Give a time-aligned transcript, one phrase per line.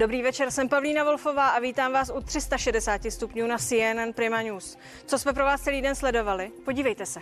[0.00, 4.78] Dobrý večer, jsem Pavlína Wolfová a vítám vás u 360 stupňů na CNN Prima News.
[5.06, 6.50] Co jsme pro vás celý den sledovali?
[6.64, 7.20] Podívejte se.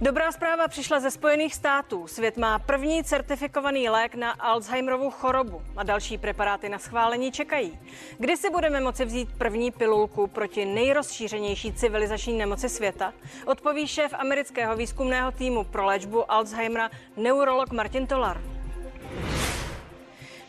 [0.00, 2.06] Dobrá zpráva přišla ze Spojených států.
[2.06, 7.78] Svět má první certifikovaný lék na Alzheimerovu chorobu a další preparáty na schválení čekají.
[8.18, 13.12] Kdy si budeme moci vzít první pilulku proti nejrozšířenější civilizační nemoci světa?
[13.46, 18.57] Odpoví šéf amerického výzkumného týmu pro léčbu Alzheimera neurolog Martin Tolar.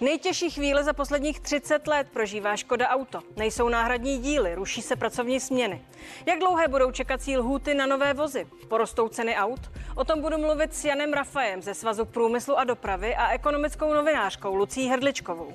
[0.02, 3.20] Nejtěžší chvíle za posledních 30 let prožívá Škoda Auto.
[3.36, 5.86] Nejsou náhradní díly, ruší se pracovní směny.
[6.26, 8.48] Jak dlouhé budou čekací lhůty na nové vozy?
[8.68, 9.60] Porostou ceny aut?
[9.96, 14.56] O tom budu mluvit s Janem Rafajem ze Svazu průmyslu a dopravy a ekonomickou novinářkou
[14.56, 15.54] Lucí Hrdličkovou.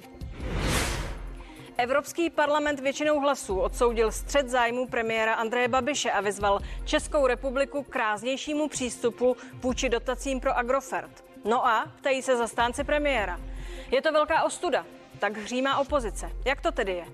[1.76, 7.96] Evropský parlament většinou hlasů odsoudil střed zájmu premiéra Andreje Babiše a vyzval Českou republiku k
[7.96, 11.24] ráznějšímu přístupu vůči dotacím pro Agrofert.
[11.44, 13.40] No a ptají se zastánci premiéra.
[13.90, 14.86] Je to velká ostuda,
[15.18, 16.30] tak hřímá opozice.
[16.44, 17.04] Jak to tedy je?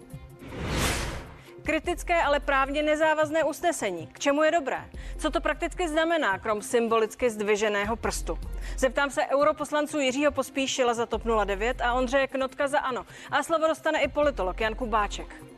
[1.63, 4.07] Kritické, ale právně nezávazné usnesení.
[4.07, 4.85] K čemu je dobré?
[5.19, 8.39] Co to prakticky znamená, krom symbolicky zdviženého prstu?
[8.77, 13.07] Zeptám se europoslanců Jiřího Pospíšila za TOP 09 a Ondřeje Knotka za ANO.
[13.31, 15.50] A slovo dostane i politolog Jan Kubáček.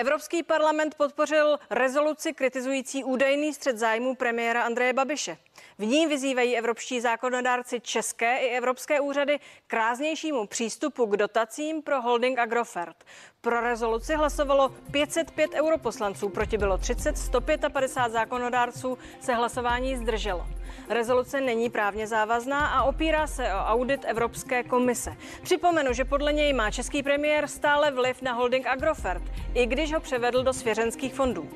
[0.00, 5.36] Evropský parlament podpořil rezoluci kritizující údajný střed zájmů premiéra Andreje Babiše.
[5.78, 12.02] V ní vyzývají evropští zákonodárci české i evropské úřady k ráznějšímu přístupu k dotacím pro
[12.02, 12.96] holding Agrofert.
[13.42, 20.46] Pro rezoluci hlasovalo 505 europoslanců, proti bylo 30, 155 zákonodárců se hlasování zdrželo.
[20.88, 25.16] Rezoluce není právně závazná a opírá se o audit Evropské komise.
[25.42, 29.22] Připomenu, že podle něj má český premiér stále vliv na holding Agrofert,
[29.54, 31.48] i když ho převedl do svěřenských fondů.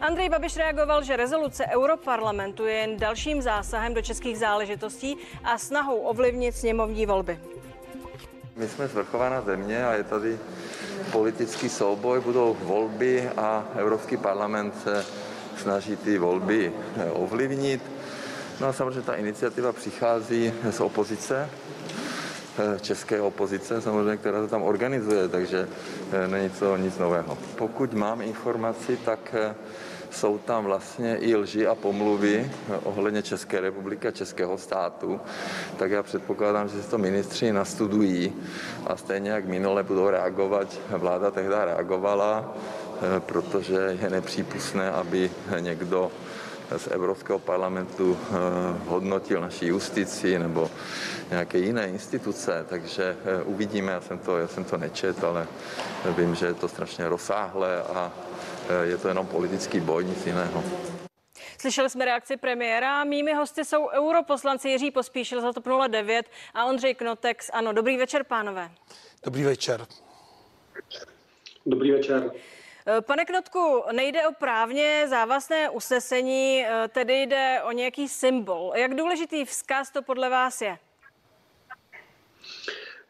[0.00, 5.96] Andrej Babiš reagoval, že rezoluce Europarlamentu je jen dalším zásahem do českých záležitostí a snahou
[5.96, 7.40] ovlivnit sněmovní volby.
[8.56, 10.38] My jsme zvrchovaná země a je tady
[11.12, 15.04] politický souboj, budou volby a Evropský parlament se
[15.56, 16.72] snaží ty volby
[17.12, 17.82] ovlivnit.
[18.60, 21.50] No a samozřejmě ta iniciativa přichází z opozice,
[22.58, 25.68] eh, české opozice samozřejmě, která to tam organizuje, takže
[26.12, 27.38] eh, není to nic nového.
[27.56, 29.54] Pokud mám informaci, tak eh,
[30.10, 32.50] jsou tam vlastně i lži a pomluvy
[32.84, 35.20] ohledně České republiky a Českého státu,
[35.76, 38.32] tak já předpokládám, že si to ministři nastudují
[38.86, 42.54] a stejně jak minule budou reagovat, vláda tehdy reagovala,
[43.18, 46.10] protože je nepřípustné, aby někdo
[46.76, 48.34] z Evropského parlamentu eh,
[48.86, 50.70] hodnotil naši justici nebo
[51.30, 55.46] nějaké jiné instituce, takže eh, uvidíme, já jsem to, já jsem to nečet, ale
[56.16, 60.64] vím, že je to strašně rozsáhlé a eh, je to jenom politický boj, nic jiného.
[61.60, 63.04] Slyšeli jsme reakci premiéra.
[63.04, 67.72] Mými hosty jsou europoslanci Jiří Pospíšil za TOP 09 a Ondřej Knotek z ANO.
[67.72, 68.70] Dobrý večer, pánové.
[69.24, 69.86] Dobrý večer.
[71.66, 72.32] Dobrý večer.
[72.86, 78.72] Eh, pane Knotku, nejde o právně závazné usnesení, eh, tedy jde o nějaký symbol.
[78.76, 80.78] Jak důležitý vzkaz to podle vás je?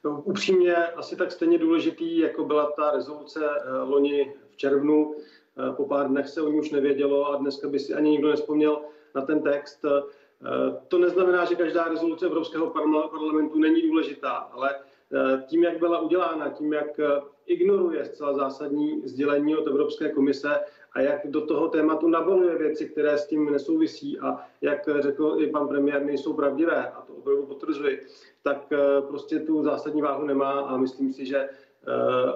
[0.04, 5.14] No, upřímně asi tak stejně důležitý, jako byla ta rezoluce eh, loni v červnu.
[5.76, 8.80] Po pár dnech se o ní už nevědělo a dneska by si ani nikdo nespomněl
[9.14, 9.84] na ten text.
[10.88, 12.70] To neznamená, že každá rezoluce Evropského
[13.10, 14.74] parlamentu není důležitá, ale
[15.46, 17.00] tím, jak byla udělána, tím, jak
[17.46, 20.60] ignoruje zcela zásadní sdělení od Evropské komise
[20.92, 25.46] a jak do toho tématu nabaluje věci, které s tím nesouvisí a jak řekl i
[25.46, 28.06] pan premiér, nejsou pravdivé, a to opravdu potvrzuji,
[28.42, 28.78] tak eh,
[29.08, 31.48] prostě tu zásadní váhu nemá a myslím si, že eh,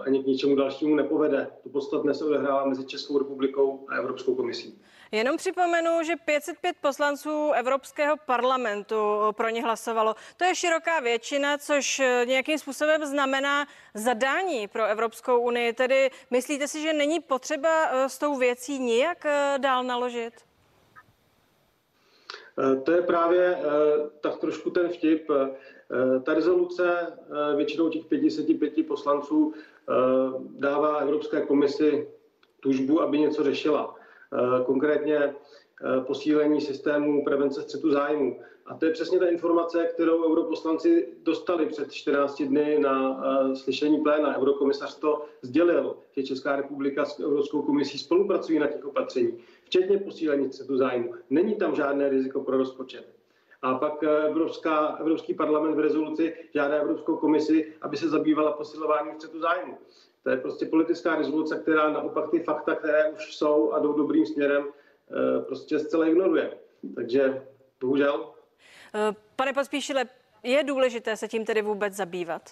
[0.06, 1.50] ani k ničemu dalšímu nepovede.
[1.62, 4.82] To podstatné se odehrává mezi Českou republikou a Evropskou komisí.
[5.14, 8.96] Jenom připomenu, že 505 poslanců Evropského parlamentu
[9.32, 10.14] pro ně hlasovalo.
[10.36, 15.72] To je široká většina, což nějakým způsobem znamená zadání pro Evropskou unii.
[15.72, 20.32] Tedy myslíte si, že není potřeba eh, s tou věcí nijak eh, dál naložit?
[22.58, 23.58] Eh, to je právě
[24.20, 25.28] tak trošku ten vtip.
[26.22, 27.12] Ta rezoluce
[27.56, 29.54] většinou těch 55 poslanců
[30.58, 32.08] dává Evropské komisi
[32.60, 33.94] tužbu, aby něco řešila.
[34.34, 35.34] Eh, konkrétně eh,
[36.06, 38.40] posílení systému prevence střetu zájmu.
[38.66, 44.00] A to je přesně ta informace, kterou europoslanci dostali před 14 dny na eh, slyšení
[44.00, 44.38] pléna.
[44.38, 50.52] Eurokomisař to sdělil, že Česká republika s Evropskou komisí spolupracují na těch opatření, včetně posílení
[50.52, 51.14] střetu zájmu.
[51.30, 53.13] Není tam žádné riziko pro rozpočet.
[53.64, 59.40] A pak Evropská, Evropský parlament v rezoluci žádá Evropskou komisi, aby se zabývala posilováním střetu
[59.40, 59.78] zájmu.
[60.22, 64.26] To je prostě politická rezoluce, která naopak ty fakta, které už jsou a jdou dobrým
[64.26, 66.56] směrem, eh, prostě zcela ignoruje.
[66.94, 67.42] Takže
[67.80, 68.30] bohužel.
[69.36, 70.04] Pane Pospíšile,
[70.42, 72.50] je důležité se tím tedy vůbec zabývat?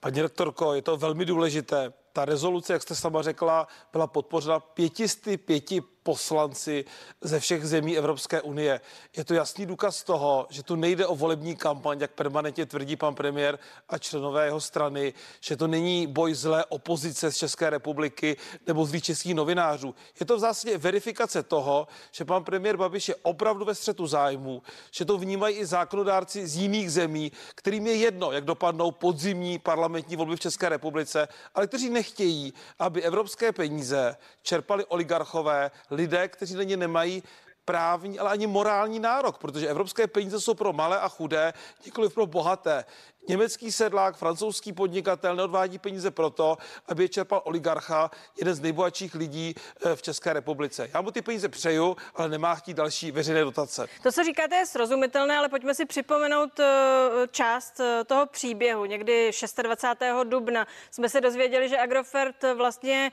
[0.00, 1.92] Paní rektorko, je to velmi důležité.
[2.12, 5.64] Ta rezoluce, jak jste sama řekla, byla podpořena 505
[6.02, 6.84] poslanci
[7.20, 8.80] ze všech zemí Evropské unie.
[9.16, 13.14] Je to jasný důkaz toho, že tu nejde o volební kampaň, jak permanentně tvrdí pan
[13.14, 13.58] premiér
[13.88, 18.36] a členové jeho strany, že to není boj zlé opozice z České republiky
[18.66, 19.94] nebo zlých českých novinářů.
[20.20, 24.62] Je to v zásadě verifikace toho, že pan premiér Babiš je opravdu ve střetu zájmu,
[24.90, 30.16] že to vnímají i zákonodárci z jiných zemí, kterým je jedno, jak dopadnou podzimní parlamentní
[30.16, 36.62] volby v České republice, ale kteří nechtějí, aby evropské peníze čerpali oligarchové, lidé, kteří na
[36.62, 37.22] ně nemají
[37.64, 41.52] právní, ale ani morální nárok, protože evropské peníze jsou pro malé a chudé,
[41.84, 42.84] nikoli pro bohaté.
[43.28, 46.58] Německý sedlák, francouzský podnikatel neodvádí peníze proto,
[46.88, 50.90] aby je čerpal oligarcha, jeden z nejbohatších lidí eh, v České republice.
[50.94, 53.86] Já mu ty peníze přeju, ale nemá chtít další veřejné dotace.
[54.02, 56.66] To, co říkáte, je srozumitelné, ale pojďme si připomenout eh,
[57.30, 58.84] část eh, toho příběhu.
[58.84, 59.30] Někdy
[59.62, 60.02] 26.
[60.24, 63.12] dubna jsme se dozvěděli, že Agrofert vlastně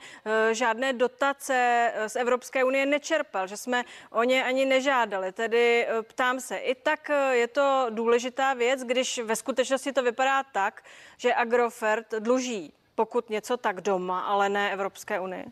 [0.52, 5.32] žádné dotace z Evropské unie nečerpal, že jsme o ně ani nežádali.
[5.32, 10.84] Tedy ptám se, i tak je to důležitá věc, když ve skutečnosti to vypadá tak,
[11.16, 15.46] že Agrofert dluží pokud něco tak doma, ale ne Evropské unii.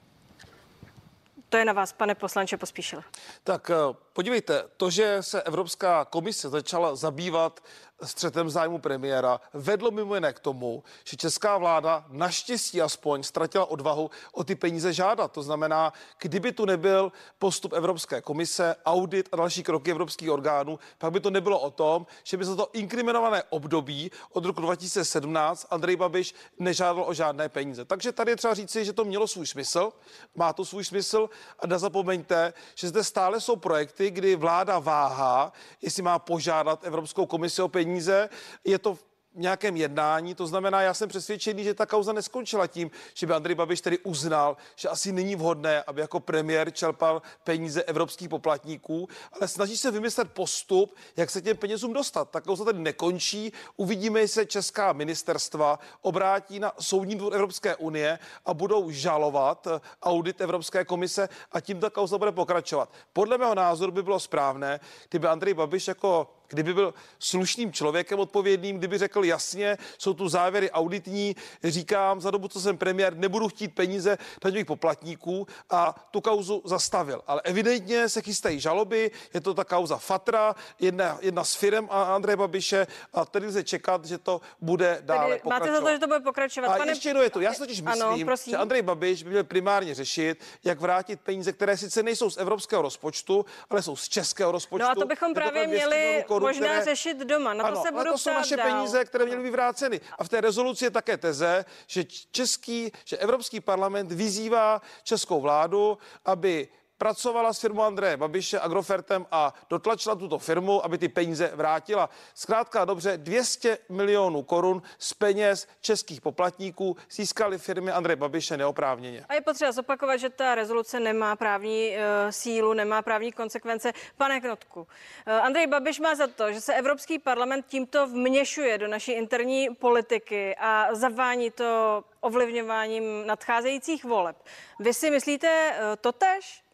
[1.48, 3.02] To je na vás, pane poslanče, pospíšil.
[3.44, 3.74] Tak eh,
[4.12, 7.60] podívejte, to, že se Evropská komise začala zabývat
[8.02, 14.10] střetem zájmu premiéra vedlo mimo jiné k tomu, že česká vláda naštěstí aspoň ztratila odvahu
[14.32, 15.32] o ty peníze žádat.
[15.32, 21.12] To znamená, kdyby tu nebyl postup Evropské komise, audit a další kroky evropských orgánů, pak
[21.12, 25.96] by to nebylo o tom, že by za to inkriminované období od roku 2017 Andrej
[25.96, 27.84] Babiš nežádal o žádné peníze.
[27.84, 29.92] Takže tady je třeba říci, že to mělo svůj smysl,
[30.34, 31.28] má to svůj smysl
[31.60, 35.52] a nezapomeňte, že zde stále jsou projekty, kdy vláda váhá,
[35.82, 38.28] jestli má požádat Evropskou komisi o peníze peníze,
[38.64, 38.98] je to
[39.36, 40.34] nějakém jednání.
[40.34, 43.98] To znamená, já jsem přesvědčený, že ta kauza neskončila tím, že by Andrej Babiš tedy
[43.98, 49.90] uznal, že asi není vhodné, aby jako premiér čerpal peníze evropských poplatníků, ale snaží se
[49.90, 52.30] vymyslet postup, jak se těm penězům dostat.
[52.30, 53.52] Ta kauza tedy nekončí.
[53.76, 59.68] Uvidíme, jestli se česká ministerstva obrátí na Soudní dvůr Evropské unie a budou žalovat
[60.02, 62.92] audit Evropské komise a tím ta kauza bude pokračovat.
[63.12, 64.80] Podle mého názoru by bylo správné,
[65.10, 70.70] kdyby Andrej Babiš jako kdyby byl slušným člověkem odpovědným, kdyby řekl jasně, jsou tu závěry
[70.70, 76.62] auditní, říkám, za dobu, co jsem premiér, nebudu chtít peníze daňových poplatníků a tu kauzu
[76.64, 77.22] zastavil.
[77.26, 82.14] Ale evidentně se chystají žaloby, je to ta kauza Fatra, jedna, jedna z firm a
[82.14, 85.66] Andreje Babiše a tedy lze čekat, že to bude dále Tedy pokračovat.
[85.66, 86.68] Máte za to, že to bude pokračovat.
[86.68, 86.92] A Pane...
[86.92, 87.40] ještě jedno je to.
[87.40, 91.52] Já si totiž myslím, ano, že Andrej Babiš by měl primárně řešit, jak vrátit peníze,
[91.52, 94.86] které sice nejsou z evropského rozpočtu, ale jsou z českého rozpočtu.
[94.86, 96.84] No a to bychom právě měli korun, možná které...
[96.84, 97.54] řešit doma.
[97.54, 98.70] Na to ano, se budu to jsou naše dál.
[98.70, 100.00] peníze, které měly být vráceny.
[100.18, 105.98] A v té rezoluci je také teze, že český, že Evropský parlament vyzývá českou vládu,
[106.24, 106.68] aby
[106.98, 112.10] pracovala s firmou Andreje Babiše Agrofertem a dotlačila tuto firmu, aby ty peníze vrátila.
[112.34, 119.24] Zkrátka dobře, 200 milionů korun z peněz českých poplatníků získali firmy Andreje Babiše neoprávněně.
[119.28, 121.96] A je potřeba zopakovat, že ta rezoluce nemá právní uh,
[122.30, 123.92] sílu, nemá právní konsekvence.
[124.16, 124.86] Pane Knotku, uh,
[125.32, 130.56] Andrej Babiš má za to, že se Evropský parlament tímto vměšuje do naší interní politiky
[130.56, 134.36] a zavání to ovlivňováním nadcházejících voleb.
[134.80, 136.65] Vy si myslíte uh, totež?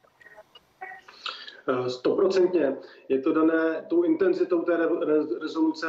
[1.69, 2.77] Eh, stoprocentně.
[3.09, 4.79] Je to dané tou intenzitou té
[5.41, 5.87] rezoluce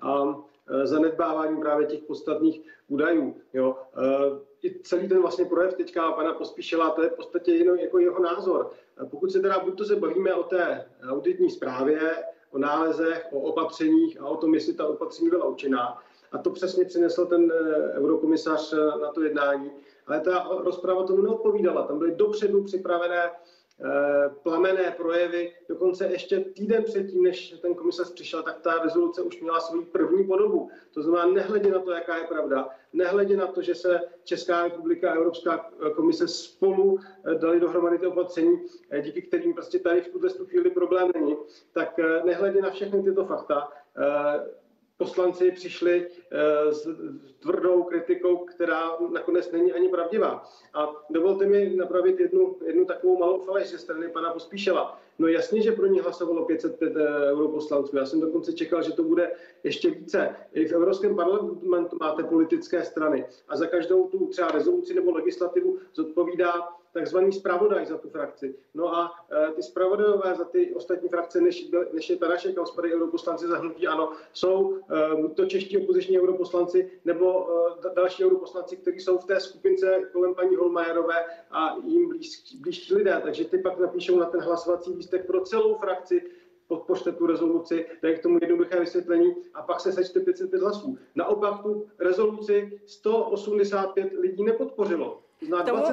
[0.00, 0.38] a
[0.68, 3.36] eh, zanedbáváním právě těch podstatných údajů.
[3.54, 3.76] Jo.
[3.96, 7.98] Eh, I celý ten vlastně projev teďka pana Pospíšela, to je v podstatě jenom jako
[7.98, 8.70] jeho názor.
[9.10, 14.20] Pokud se teda buď to se bavíme o té auditní zprávě, o nálezech, o opatřeních
[14.20, 16.02] a o tom, jestli ta opatření byla účinná,
[16.32, 17.52] a to přesně přinesl ten
[17.94, 19.70] eurokomisař na to jednání,
[20.06, 21.82] ale ta rozprava tomu neodpovídala.
[21.82, 23.30] Tam byly dopředu připravené
[24.42, 25.52] plamené projevy.
[25.68, 30.24] Dokonce ještě týden předtím, než ten komisař přišel, tak ta rezoluce už měla svou první
[30.24, 30.70] podobu.
[30.94, 35.10] To znamená, nehledě na to, jaká je pravda, nehledě na to, že se Česká republika
[35.10, 40.08] a Evropská komise spolu eh, dali dohromady ty opatření, eh, díky kterým prostě tady v
[40.08, 41.36] tuto chvíli problém není,
[41.72, 43.68] tak nehledě na všechny tyto fakta,
[45.02, 46.88] poslanci přišli eh, s
[47.40, 48.82] tvrdou kritikou, která
[49.12, 50.44] nakonec není ani pravdivá.
[50.74, 55.00] A dovolte mi napravit jednu, jednu takovou malou faleš ze strany pana Pospíšela.
[55.18, 57.96] No jasně, že pro ně hlasovalo 505 eh, europoslanců.
[57.96, 59.30] Já jsem dokonce čekal, že to bude
[59.64, 60.36] ještě více.
[60.52, 65.78] I v Evropském parlamentu máte politické strany a za každou tu třeba rezoluci nebo legislativu
[65.94, 66.52] zodpovídá
[66.92, 68.54] takzvaný zpravodaj za tu frakci.
[68.74, 69.10] No a
[69.48, 73.46] e, ty zpravodajové za ty ostatní frakce, než, než je ta naše, kam spadají europoslanci
[73.46, 77.48] za hnutí ano, jsou e, to čeští opoziční europoslanci nebo
[77.90, 82.12] e, další europoslanci, kteří jsou v té skupince kolem paní Holmajerové a jim
[82.60, 83.20] blížší lidé.
[83.22, 86.22] Takže ty pak napíšou na ten hlasovací lístek pro celou frakci
[86.72, 90.98] podpořte tu rezoluci, dají k tomu jednoduché vysvětlení a pak se sečte 505 hlasů.
[91.14, 95.22] Naopak tu rezoluci 185 lidí nepodpořilo.
[95.42, 95.84] K tomu,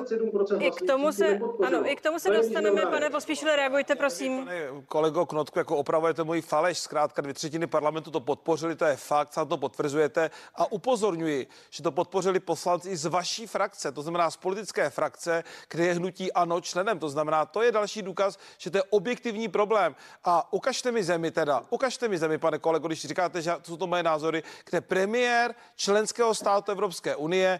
[0.60, 4.46] I k tomu se, ano, i k tomu se dostaneme, pane Pospíšile, reagujte, prosím.
[4.46, 8.96] Pane kolego Knotku, jako opravujete můj faleš, zkrátka dvě třetiny parlamentu to podpořili, to je
[8.96, 14.32] fakt, sám to potvrzujete a upozorňuji, že to podpořili poslanci z vaší frakce, to znamená
[14.32, 18.72] z politické frakce, kde je hnutí ANO členem, to znamená, to je další důkaz, že
[18.72, 19.96] to je objektivní problém.
[20.24, 23.88] A ukažte mi zemi teda, ukažte mi zemi, pane kolego, když říkáte, že jsou to
[23.88, 27.60] moje názory, kde premiér členského státu Evropské unie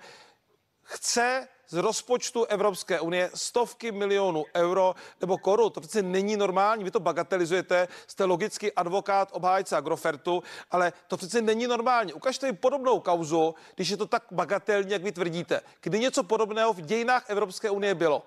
[0.84, 5.72] chce z rozpočtu Evropské unie stovky milionů euro nebo korun.
[5.72, 6.84] To přece není normální.
[6.84, 12.14] Vy to bagatelizujete, jste logicky advokát, obhájce Agrofertu, ale to přece není normální.
[12.14, 15.62] Ukažte mi podobnou kauzu, když je to tak bagatelní, jak vy tvrdíte.
[15.82, 18.24] Kdy něco podobného v dějinách Evropské unie bylo?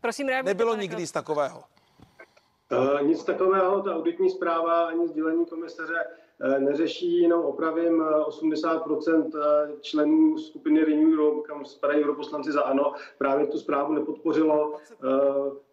[0.00, 1.64] Prosím, reagujte, Nebylo nikdy nic takového.
[2.78, 6.04] Uh, nic takového, ta auditní zpráva ani sdělení komisaře
[6.40, 12.62] Eh, neřeší jenom opravím 80 eh, eh, členů skupiny Renew Europe, kam spadají europoslanci za
[12.62, 14.72] ANO, právě tu zprávu nepodpořilo.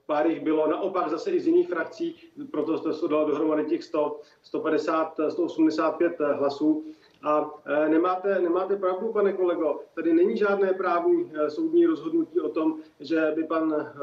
[0.05, 2.15] Pár jich bylo naopak zase i z jiných frakcí,
[2.51, 6.85] proto se dalo dohromady těch 100, 150, 185 hlasů.
[7.23, 12.49] A e, nemáte, nemáte pravdu, pane kolego, tady není žádné právní e, soudní rozhodnutí o
[12.49, 13.93] tom, že by pan e,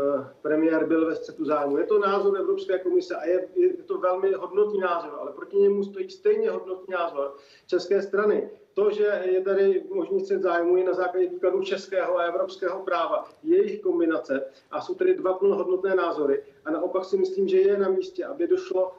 [0.43, 1.79] premiér byl ve střetu zájmu.
[1.79, 5.85] Je to názor Evropské komise a je, je to velmi hodnotný názor, ale proti němu
[5.85, 7.35] stojí stejně hodnotný názor
[7.67, 8.51] české strany.
[8.75, 13.29] To, že je tady možný střed zájmu, je na základě výkladu českého a evropského práva,
[13.43, 16.43] jejich kombinace a jsou tady dva plnohodnotné názory.
[16.65, 18.93] A naopak si myslím, že je na místě, aby došlo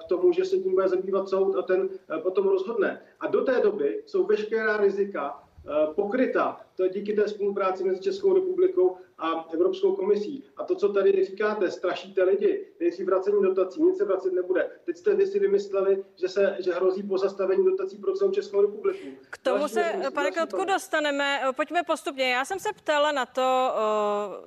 [0.00, 3.00] k tomu, že se tím bude zabývat soud a ten eh, potom rozhodne.
[3.20, 8.34] A do té doby jsou veškerá rizika eh, pokryta to díky té spolupráci mezi Českou
[8.34, 10.44] republikou a Evropskou komisí.
[10.56, 14.70] A to, co tady říkáte, strašíte lidi, nejdřív vracení dotací, nic se vracet nebude.
[14.84, 19.06] Teď jste vy si vymysleli, že, se, že hrozí pozastavení dotací pro celou Českou republiku.
[19.30, 21.40] K tomu další se, další, pane Kotku, dostaneme.
[21.56, 22.32] Pojďme postupně.
[22.32, 23.72] Já jsem se ptala na to,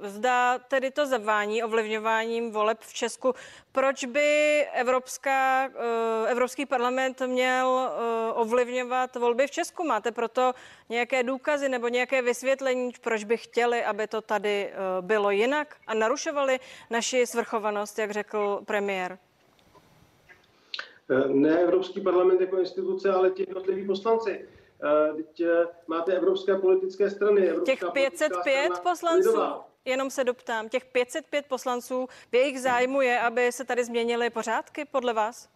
[0.01, 3.33] zda tedy to zavání ovlivňováním voleb v Česku,
[3.71, 5.69] proč by Evropská,
[6.27, 7.91] Evropský parlament měl
[8.35, 9.83] ovlivňovat volby v Česku?
[9.83, 10.53] Máte proto
[10.89, 15.93] nějaké důkazy nebo nějaké vysvětlení, proč by chtěli, aby to tady eh, bylo jinak a
[15.93, 19.17] narušovali naši svrchovanost, jak řekl premiér?
[21.09, 24.47] Eh, ne Evropský parlament jako instituce, ale ti jednotliví poslanci.
[24.83, 25.43] Eh, teď
[25.87, 27.47] máte evropské politické strany.
[27.47, 29.29] Evropská těch 505 poslanců?
[29.29, 29.69] Lidová.
[29.85, 34.85] Jenom se doptám, těch 505 poslanců, v jejich zájmu je, aby se tady změnily pořádky
[34.85, 35.49] podle vás?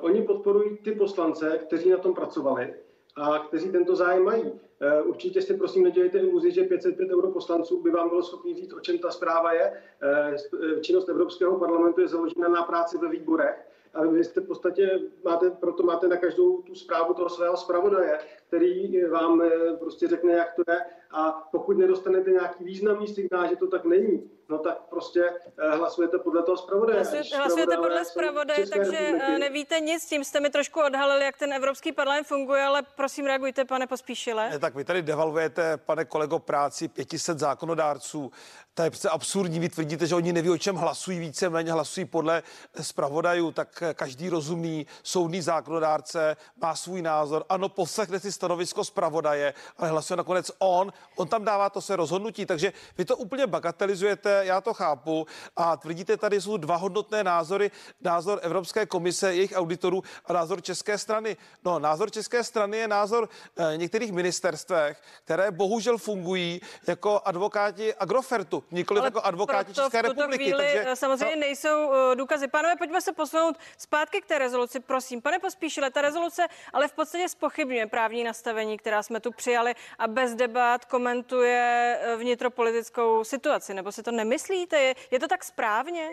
[0.00, 2.74] Oni podporují ty poslance, kteří na tom pracovali
[3.16, 4.52] a kteří tento zájem mají.
[4.80, 8.80] Eh, určitě si prosím nedělejte iluzi, že 505 europoslanců by vám bylo schopni říct, o
[8.80, 9.72] čem ta zpráva je.
[10.02, 14.46] Eh, eh, činnost Evropského parlamentu je založena na práci ve výborech a vy jste v
[14.46, 18.18] podstatě, máte, proto máte na každou tu zprávu toho svého zpravodaje,
[18.54, 19.42] který vám
[19.78, 24.30] prostě řekne, jak to je a pokud nedostanete nějaký významný signál, že to tak není,
[24.48, 26.98] no tak prostě eh, hlasujete podle toho zpravodaje.
[26.98, 29.40] Hlasujete, hlasujete podle zpravodaje, takže eh, republiky.
[29.40, 33.64] nevíte nic, tím jste mi trošku odhalili, jak ten Evropský parlament funguje, ale prosím reagujte,
[33.64, 34.50] pane Pospíšile.
[34.50, 38.32] Ne, tak vy tady devalvujete, pane kolego, práci 500 zákonodárců.
[38.74, 39.60] To je přece absurdní.
[39.60, 42.42] Vy tvrdíte, že oni neví, o čem hlasují, více méně hlasují podle
[42.80, 47.44] zpravodajů, tak eh, každý rozumný soudný zákonodárce má svůj názor.
[47.48, 52.46] Ano, poslechne si stanovisko zpravodaje, ale hlasuje nakonec on on tam dává to se rozhodnutí,
[52.46, 57.70] takže vy to úplně bagatelizujete, já to chápu a tvrdíte tady jsou dva hodnotné názory,
[58.00, 61.36] názor Evropské komise, jejich auditorů a názor české strany.
[61.64, 68.64] No, názor české strany je názor e, některých ministerstvech, které bohužel fungují jako advokáti Agrofertu,
[68.70, 70.44] nikoli jako advokáti České v republiky.
[70.44, 72.48] Chvíli takže, eh, samozřejmě nejsou uh, důkazy.
[72.48, 75.22] Pánové, pojďme se posunout zpátky k té rezoluci, prosím.
[75.22, 80.08] Pane Pospíšile, ta rezoluce ale v podstatě spochybňuje právní nastavení, která jsme tu přijali a
[80.08, 84.80] bez debat komentuje eh, vnitropolitickou situaci, nebo si to nemyslíte?
[84.80, 86.08] Je, je to tak správně?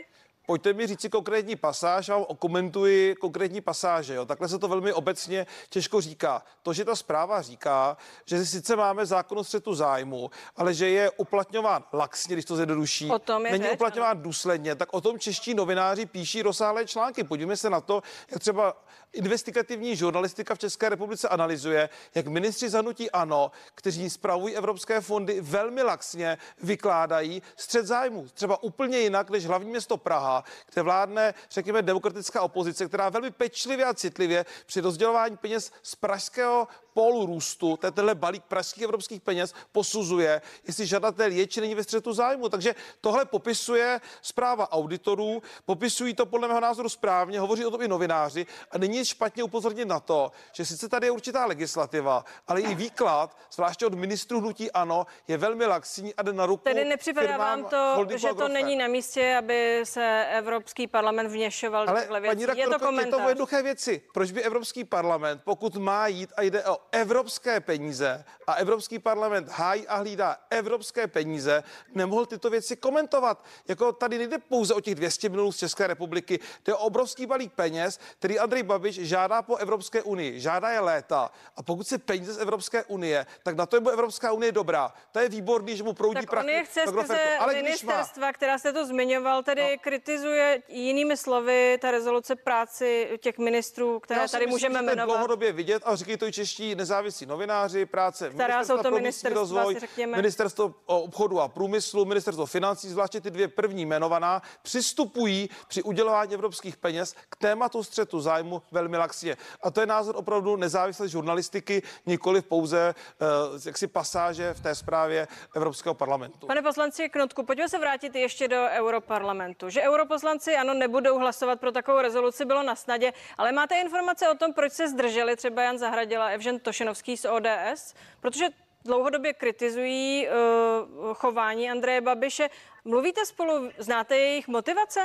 [0.51, 4.13] Pojďte mi říct si konkrétní pasáž a vám okomentuji konkrétní pasáže.
[4.13, 4.25] Jo.
[4.25, 6.43] Takhle se to velmi obecně těžko říká.
[6.63, 11.11] To, že ta zpráva říká, že sice máme zákon o střetu zájmu, ale že je
[11.11, 15.19] uplatňován laxně, když to zjednoduší, O tom je není řeč, uplatňován důsledně, tak o tom
[15.19, 17.23] čeští novináři píší rozsáhlé články.
[17.23, 23.11] Podívejme se na to, jak třeba investigativní žurnalistika v České republice analyzuje, jak ministři zanutí
[23.11, 28.27] ANO, kteří spravují evropské fondy, velmi laxně vykládají střed zájmu.
[28.33, 30.40] Třeba úplně jinak než hlavní město Praha,
[30.73, 36.67] kde vládne, řekněme, demokratická opozice, která velmi pečlivě a citlivě při rozdělování peněz z pražského
[36.93, 41.75] polu růstu, to je tenhle balík pražských evropských peněz, posuzuje, jestli žadatel je či není
[41.75, 42.49] ve střetu zájmu.
[42.49, 47.87] Takže tohle popisuje zpráva auditorů, popisují to podle mého názoru správně, hovoří o tom i
[47.87, 52.75] novináři a není špatně upozornit na to, že sice tady je určitá legislativa, ale i
[52.75, 56.63] výklad, zvláště od ministrů hnutí ANO, je velmi laxní a jde na ruku.
[56.63, 61.91] Tedy nepřipadá vám to, že to není na místě, aby se Evropský parlament vněšoval do
[61.91, 62.41] Ale paní věcí.
[62.41, 63.25] Je to rektorko, je to komentář.
[63.25, 64.01] o jednoduché věci.
[64.13, 69.49] Proč by Evropský parlament, pokud má jít a jde o evropské peníze a Evropský parlament
[69.49, 71.63] hájí a hlídá evropské peníze,
[71.95, 73.45] nemohl tyto věci komentovat.
[73.67, 77.53] Jako tady nejde pouze o těch 200 milionů z České republiky, to je obrovský balík
[77.53, 80.39] peněz, který Andrej Babiš žádá po Evropské unii.
[80.39, 81.31] Žádá je léta.
[81.57, 84.93] A pokud se peníze z Evropské unie, tak na to je Evropská unie dobrá.
[85.11, 88.57] To je výborný, že mu proudí Tak prachy chce skrze Ale když má, ministerstva, která
[88.57, 94.31] jste to zmiňoval, tedy kritizuje jinými slovy ta rezoluce práci těch ministrů, které Já si
[94.31, 95.13] tady myslím, můžeme že to je jmenovat.
[95.13, 99.01] dlouhodobě vidět a říkají to i čeští nezávislí novináři, práce Která jsou to pro místní
[99.01, 100.17] ministerstva, rozvoj, řekněme.
[100.17, 106.77] ministerstvo obchodu a průmyslu, ministerstvo financí, zvláště ty dvě první jmenovaná, přistupují při udělování evropských
[106.77, 109.37] peněz k tématu střetu zájmu velmi laxně.
[109.63, 113.27] A to je názor opravdu nezávislé žurnalistiky, nikoli pouze uh,
[113.65, 116.47] jaksi pasáže v té zprávě Evropského parlamentu.
[116.47, 119.69] Pane poslanci Knotku, pojďme se vrátit ještě do Europarlamentu.
[119.69, 124.35] Že europoslanci ano nebudou hlasovat pro takovou rezoluci, bylo na snadě, ale máte informace o
[124.35, 127.93] tom, proč se zdrželi třeba Jan Zahradila Evžen Tošenovský z ODS?
[128.21, 128.45] Protože
[128.85, 132.49] dlouhodobě kritizují uh, chování Andreje Babiše.
[132.85, 134.99] Mluvíte spolu, znáte jejich motivace?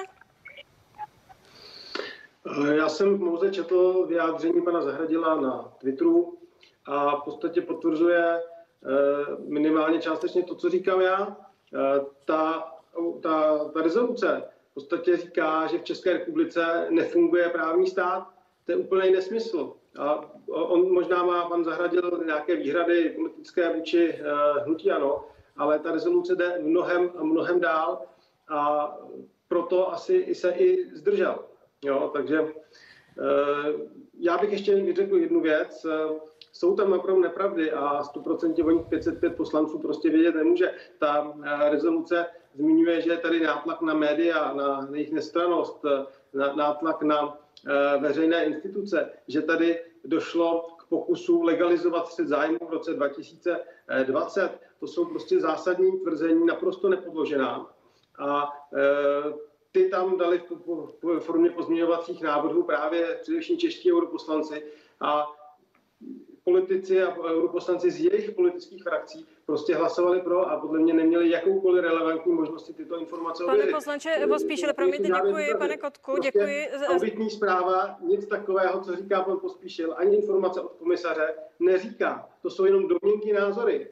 [2.72, 6.38] Já jsem pouze četl vyjádření pana Zahradila na Twitteru
[6.86, 8.40] a v podstatě potvrzuje eh,
[9.48, 11.36] minimálně částečně to, co říkám já.
[11.74, 12.72] Eh, Ta,
[13.22, 18.28] ta, ta rezoluce v podstatě říká, že v České republice nefunguje právní stát.
[18.64, 19.72] To je úplný nesmysl.
[19.98, 24.24] A on možná má pan Zahradil nějaké výhrady politické vůči eh,
[24.64, 25.24] hnutí ano,
[25.56, 28.02] ale ta rezoluce jde mnohem, mnohem dál
[28.48, 28.92] a
[29.48, 31.44] proto asi se i zdržel.
[31.84, 33.72] Jo, takže eh,
[34.18, 35.86] já bych ještě řekl jednu věc.
[36.52, 40.74] Jsou tam opravdu nepravdy a 100% o nich 505 poslanců prostě vědět nemůže.
[40.98, 45.84] Ta eh, rezoluce zmiňuje, že je tady nátlak na média, na jejich nestranost,
[46.56, 47.38] nátlak na
[48.00, 54.60] veřejné instituce, že tady došlo k pokusu legalizovat střed zájmu v roce 2020.
[54.80, 57.70] To jsou prostě zásadní tvrzení, naprosto nepodložená.
[58.18, 59.32] A eh,
[59.72, 60.42] ty tam dali
[61.02, 64.62] v formě pozměňovacích návrhů právě především čeští europoslanci
[65.00, 65.26] a
[66.56, 71.82] politici a europoslanci z jejich politických frakcí prostě hlasovali pro a podle mě neměli jakoukoliv
[71.84, 73.74] relevantní možnosti tyto informace Pane ověřit.
[73.74, 79.22] poslanče Pospíšile, promiňte, děkuji, pane Kotku, Prostě děkuji za- Auditní zpráva nic takového, co říká
[79.22, 82.28] pan Pospíšil, ani informace od komisaře neříká.
[82.42, 83.90] To jsou jenom domněnky názory.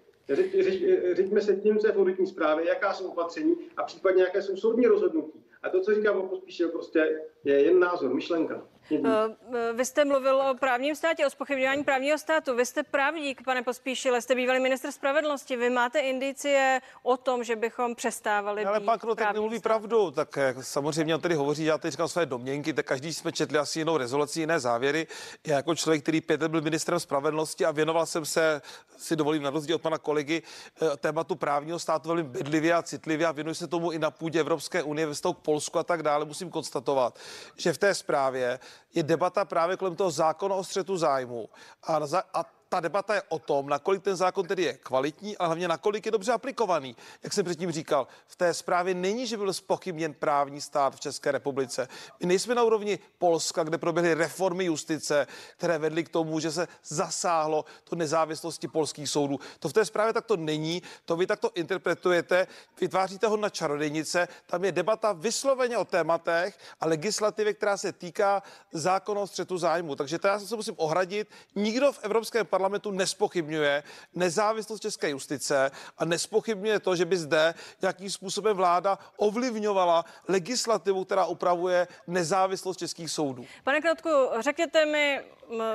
[1.13, 4.57] Řeďme se tím, co je v auditní zprávě, jaká jsou opatření a případně jaké jsou
[4.57, 5.45] soudní rozhodnutí.
[5.63, 8.67] A to, co říká pan Pospíšil, prostě je jen názor, myšlenka.
[8.91, 9.01] Víc.
[9.05, 12.57] Eh, Vy jste mluvil o právním státě, o spochybňování právního státu.
[12.57, 15.57] Vy jste právník, pane Pospíšile, jste bývalý minister spravedlnosti.
[15.57, 20.11] Vy máte indicie o tom, že bychom přestávali Ale pak no, tak nemluví pravdu.
[20.11, 23.59] Tak eh, samozřejmě on tady hovoří, já teď říkám své domněnky, tak každý jsme četli
[23.59, 25.07] asi jinou rezoluci, jiné závěry.
[25.47, 28.63] Já jako člověk, který pět let byl ministrem spravedlnosti a věnoval jsem se,
[28.97, 30.43] si dovolím na rozdíl od pana kolegy,
[30.83, 34.41] eh, tématu právního státu velmi bedlivě a citlivě a věnuji se tomu i na půdě
[34.41, 36.25] Evropské unie ve k Polsku a tak dále.
[36.25, 37.19] Musím konstatovat,
[37.57, 38.59] že v té zprávě
[38.95, 41.49] je debata právě kolem toho zákona o střetu zájmu.
[41.83, 42.01] A,
[42.35, 46.07] a ta debata je o tom, nakolik ten zákon tedy je kvalitní a hlavně nakolik
[46.07, 46.97] je dobře aplikovaný.
[47.23, 51.33] Jak jsem předtím říkal, v té zprávě není, že byl spochybněn právní stát v České
[51.33, 51.89] republice.
[52.21, 56.69] My nejsme na úrovni Polska, kde proběhly reformy justice, které vedly k tomu, že se
[56.85, 59.41] zasáhlo do nezávislosti polských soudů.
[59.59, 62.47] To v té zprávě takto není, to vy takto interpretujete,
[62.81, 68.43] vytváříte ho na čarodějnice, tam je debata vysloveně o tématech a legislativě, která se týká
[68.73, 69.95] zákona o střetu zájmu.
[69.95, 71.29] Takže to já se musím ohradit.
[71.55, 73.83] Nikdo v Evropském parlamentu parlamentu nespochybňuje
[74.15, 81.27] nezávislost české justice a nespochybňuje to, že by zde nějakým způsobem vláda ovlivňovala legislativu, která
[81.27, 83.45] upravuje nezávislost českých soudů.
[83.65, 84.09] Pane Krotku,
[84.41, 85.21] řekněte mi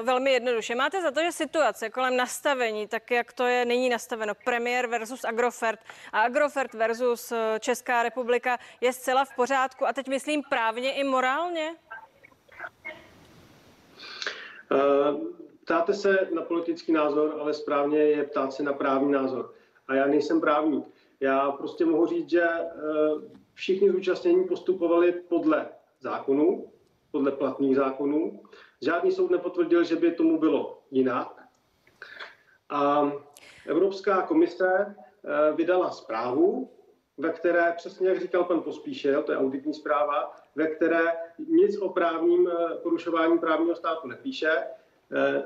[0.03, 0.75] velmi jednoduše.
[0.75, 5.23] Máte za to, že situace kolem nastavení, tak jak to je nyní nastaveno, premiér versus
[5.23, 5.79] Agrofert
[6.11, 11.03] a Agrofert versus eh, Česká republika je zcela v pořádku a teď myslím právně i
[11.03, 11.75] morálně?
[14.71, 19.53] Uh, ptáte se na politický názor, ale správně je ptát se na právní názor.
[19.87, 20.85] A já nejsem právník.
[21.19, 23.21] Já prostě mohu říct, že uh,
[23.53, 26.71] všichni zúčastnění postupovali podle zákonů,
[27.11, 28.41] podle platných zákonů.
[28.81, 31.43] Žádný soud nepotvrdil, že by tomu bylo jinak.
[32.69, 33.11] A
[33.67, 34.95] Evropská komise
[35.55, 36.69] vydala zprávu,
[37.17, 41.01] ve které, přesně jak říkal pan Pospíšil, to je auditní zpráva, ve které
[41.47, 42.49] nic o právním
[42.83, 44.87] porušování právního státu nepíše, Eh,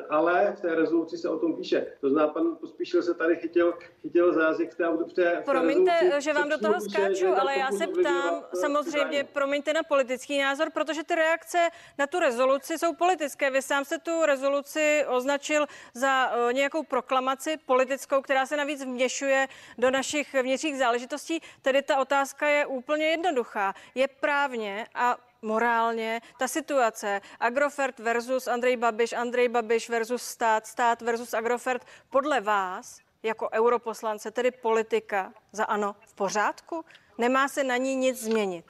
[0.09, 1.87] ale v té rezoluci se o tom píše.
[2.01, 6.49] To znamená, pan Pospíšil se tady chytil, chytil jazyk v té, té Promiňte, že vám
[6.49, 11.15] do toho skáču, píše, ale já se ptám samozřejmě, promiňte na politický názor, protože ty
[11.15, 13.51] reakce na tu rezoluci jsou politické.
[13.51, 19.47] Vy sám se tu rezoluci označil za uh, nějakou proklamaci politickou, která se navíc vměšuje
[19.77, 21.39] do našich vnitřních záležitostí.
[21.61, 23.73] Tedy ta otázka je úplně jednoduchá.
[23.95, 31.01] Je právně a morálně ta situace Agrofert versus Andrej Babiš, Andrej Babiš versus stát, stát
[31.01, 36.85] versus Agrofert podle vás jako europoslance, tedy politika za ano v pořádku?
[37.17, 38.65] Nemá se na ní nic změnit?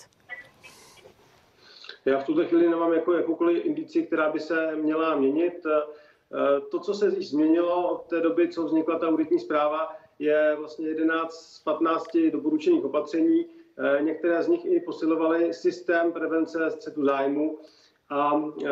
[2.05, 5.65] Já v tuto chvíli nemám jako jakoukoliv indici, která by se měla měnit.
[5.65, 10.55] Eh, to, co se již změnilo od té doby, co vznikla ta auditní zpráva, je
[10.59, 13.45] vlastně 11 z 15 doporučených opatření,
[13.99, 17.59] některé z nich i posilovaly systém prevence střetu zájmu
[18.09, 18.69] a eh,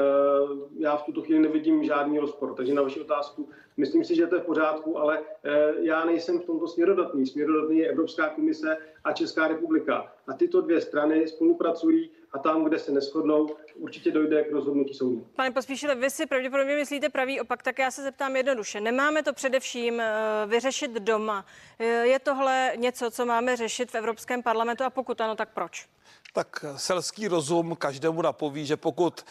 [0.78, 2.54] já v tuto chvíli nevidím žádný rozpor.
[2.54, 6.40] Takže na vaši otázku, myslím si, že to je v pořádku, ale eh, já nejsem
[6.40, 7.28] v tomto směrodatný.
[7.28, 10.14] Směrodatný je Evropská komise a Česká republika.
[10.28, 15.28] A tyto dvě strany spolupracují a tam, kde se neschodnou, určitě dojde k rozhodnutí soudu.
[15.36, 18.82] Pane Pospíšile, vy si pravděpodobně myslíte pravý opak, tak já se zeptám jednoduše.
[18.82, 20.14] Nemáme to především eh,
[20.48, 21.46] vyřešit doma.
[21.80, 25.90] Eh, je tohle něco, co máme řešit v Evropském parlamentu a pokud ano, tak proč?
[26.34, 29.26] Tak selský rozum každému napoví, že pokud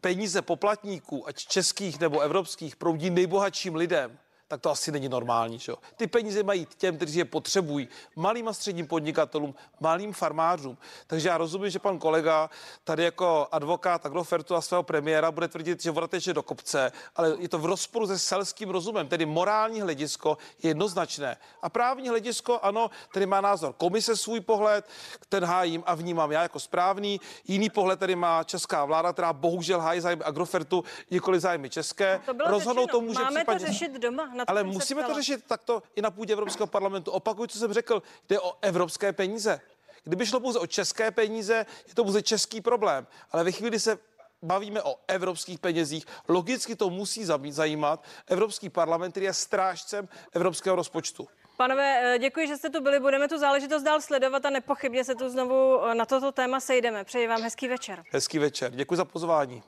[0.00, 4.18] peníze poplatníků, ať českých nebo evropských, proudí nejbohatším lidem,
[4.50, 5.58] tak to asi není normální.
[5.58, 5.72] Že?
[5.96, 10.78] Ty peníze mají těm, kteří je potřebují, malým a středním podnikatelům, malým farmářům.
[11.06, 12.50] Takže já rozumím, že pan kolega
[12.84, 17.36] tady jako advokát Agrofertu a svého premiéra bude tvrdit, že voda teče do kopce, ale
[17.38, 21.36] je to v rozporu se selským rozumem, tedy morální hledisko je jednoznačné.
[21.62, 24.88] A právní hledisko, ano, tedy má názor komise svůj pohled,
[25.28, 27.20] ten hájím a vnímám já jako správný.
[27.48, 32.20] Jiný pohled tedy má česká vláda, která bohužel hájí zájmy Agrofertu, nikoli zájmy české.
[32.26, 33.66] To Rozhodnout to může Máme případně...
[33.66, 37.10] to řešit doma na to Ale musíme to řešit takto i na půdě Evropského parlamentu.
[37.10, 39.60] Opakuju, co jsem řekl, jde o evropské peníze.
[40.04, 43.06] Kdyby šlo pouze o české peníze, je to pouze český problém.
[43.30, 43.98] Ale ve chvíli se
[44.42, 51.28] bavíme o evropských penězích, logicky to musí zajímat Evropský parlament, který je strážcem evropského rozpočtu.
[51.56, 53.00] Panové, eh, děkuji, že jste tu byli.
[53.00, 57.04] Budeme tu záležitost dál sledovat a nepochybně se tu znovu eh, na toto téma sejdeme.
[57.04, 58.02] Přeji vám hezký večer.
[58.12, 58.72] Hezký večer.
[58.72, 59.62] Děkuji za pozvání.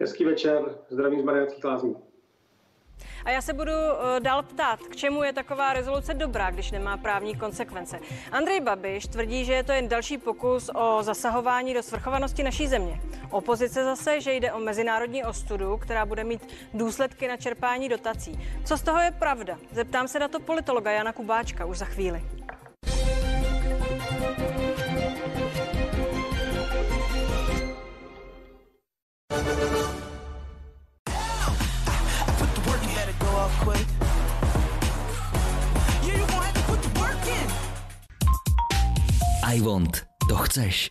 [0.00, 0.78] Hezký večer.
[0.90, 2.11] Zdravím z Mariánských lázní.
[3.24, 6.96] A já se budu uh, dál ptát, k čemu je taková rezoluce dobrá, když nemá
[6.96, 8.00] právní konsekvence.
[8.32, 13.00] Andrej Babiš tvrdí, že je to jen další pokus o zasahování do svrchovanosti naší země.
[13.30, 18.40] Opozice zase, že jde o mezinárodní ostudu, která bude mít důsledky na čerpání dotací.
[18.64, 19.58] Co z toho je pravda?
[19.70, 22.22] Zeptám se na to politologa Jana Kubáčka už za chvíli.
[39.62, 40.02] Want.
[40.28, 40.88] To chceš.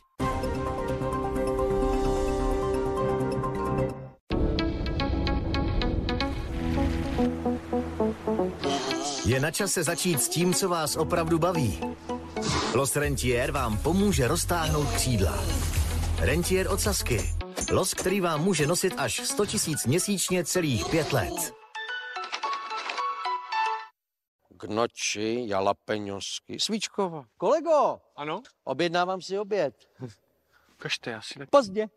[9.26, 11.80] Je na čase začít s tím, co vás opravdu baví.
[12.74, 15.44] Los Rentier vám pomůže roztáhnout křídla.
[16.20, 17.30] Rentier od Sasky.
[17.72, 21.61] Los, který vám může nosit až 100 000 měsíčně celých pět let.
[24.62, 26.60] K noči jalapeňosky.
[26.60, 27.26] Svíčkova.
[27.38, 28.00] Kolego!
[28.16, 28.42] Ano?
[28.64, 29.74] Objednávám si oběd.
[30.78, 31.46] Kažte, asi ne.
[31.50, 31.88] Pozdě.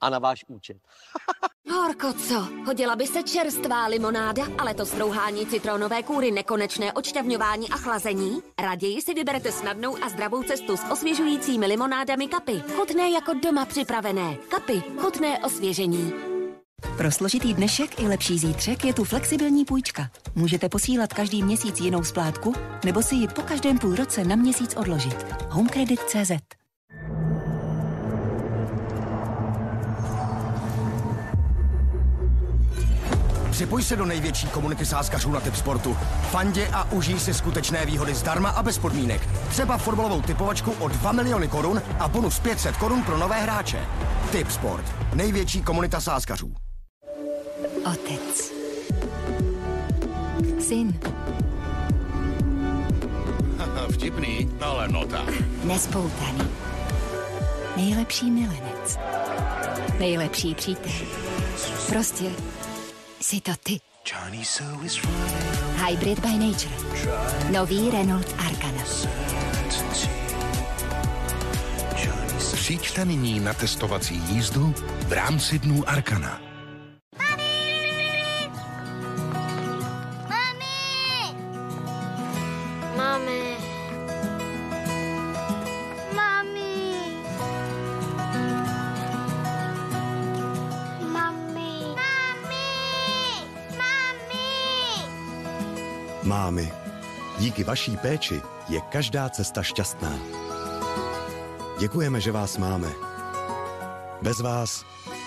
[0.00, 0.76] A na váš účet.
[1.70, 2.34] Horko, co?
[2.66, 8.42] Hodila by se čerstvá limonáda, ale to strouhání citronové kůry, nekonečné odšťavňování a chlazení?
[8.58, 12.62] Raději si vyberte snadnou a zdravou cestu s osvěžujícími limonádami kapy.
[12.74, 14.36] Chutné jako doma připravené.
[14.50, 14.82] Kapy.
[14.98, 16.33] Chutné osvěžení.
[16.96, 20.10] Pro složitý dnešek i lepší zítřek je tu flexibilní půjčka.
[20.34, 24.74] Můžete posílat každý měsíc jinou splátku, nebo si ji po každém půl roce na měsíc
[24.76, 25.26] odložit.
[25.50, 26.32] Homecredit.cz
[33.50, 35.96] Připoj se do největší komunity sáskařů na typ sportu.
[36.30, 39.28] Fandě a užij si skutečné výhody zdarma a bez podmínek.
[39.48, 43.86] Třeba fotbalovou typovačku o 2 miliony korun a bonus 500 korun pro nové hráče.
[44.32, 44.84] Tip Sport.
[45.14, 46.63] Největší komunita sáskařů.
[47.84, 48.52] Otec.
[50.58, 50.94] Syn.
[53.90, 55.28] Vtipný, ale no tak.
[55.64, 56.48] Nespoutaný.
[57.76, 58.98] Nejlepší milenec.
[59.98, 60.92] Nejlepší přítel.
[61.88, 62.24] Prostě
[63.20, 63.80] jsi to ty.
[65.86, 66.74] Hybrid by Nature.
[67.50, 68.84] Nový Renault Arcana.
[72.54, 74.74] Přijďte nyní na testovací jízdu
[75.08, 76.53] v rámci dnů Arkana.
[97.54, 100.18] Díky vaší péči je každá cesta šťastná.
[101.80, 102.90] Děkujeme, že vás máme.
[104.22, 104.84] Bez vás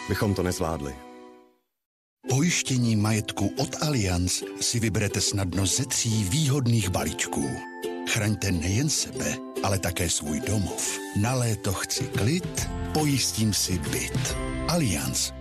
[0.10, 0.96] bychom to nezvládli.
[2.30, 7.50] Pojištění majetku od Allianz si vyberete snadno ze tří výhodných balíčků.
[8.10, 11.00] Chraňte nejen sebe, ale také svůj domov.
[11.16, 14.36] Na léto chci klid, pojistím si byt.
[14.68, 15.32] Allianz.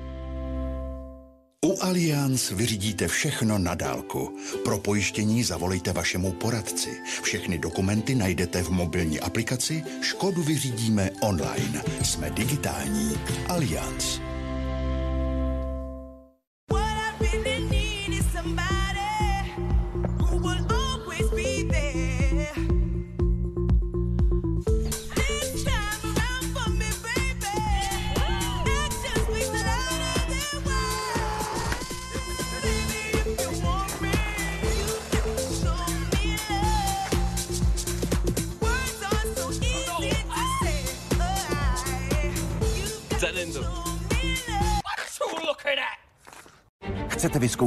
[1.66, 4.36] U Allianz vyřídíte všechno na dálku.
[4.64, 6.88] Pro pojištění zavolejte vašemu poradci.
[7.22, 11.82] Všechny dokumenty najdete v mobilní aplikaci Škodu vyřídíme online.
[12.02, 13.12] Jsme digitální.
[13.48, 14.25] Allianz.